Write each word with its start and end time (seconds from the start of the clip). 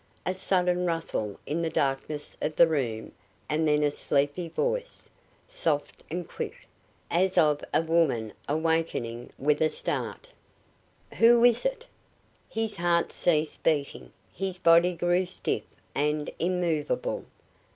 A 0.25 0.33
sudden 0.33 0.87
rustle 0.87 1.39
in 1.45 1.61
the 1.61 1.69
darkness 1.69 2.35
of 2.41 2.55
the 2.55 2.65
room 2.65 3.11
and 3.47 3.67
then 3.67 3.83
a 3.83 3.91
sleepy 3.91 4.49
voice, 4.49 5.11
soft 5.47 6.03
and 6.09 6.27
quick, 6.27 6.67
as 7.11 7.37
of 7.37 7.63
a 7.71 7.83
woman 7.83 8.33
awakening 8.49 9.29
with 9.37 9.61
a 9.61 9.69
start. 9.69 10.29
"Who 11.19 11.43
is 11.45 11.65
it?" 11.67 11.85
His 12.49 12.77
heart 12.77 13.11
ceased 13.11 13.61
beating, 13.61 14.11
his 14.33 14.57
body 14.57 14.95
grew 14.95 15.27
stiff 15.27 15.65
and 15.93 16.31
immovable. 16.39 17.25